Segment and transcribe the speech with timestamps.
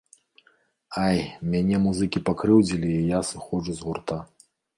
[1.07, 1.19] Ай,
[1.55, 4.21] мяне музыкі пакрыўдзілі і я сыходжу з гурта.